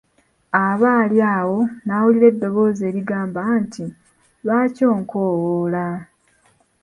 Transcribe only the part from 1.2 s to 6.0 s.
awo, n'awulira eddoboozi erigamba nti, lwaki onkowoola?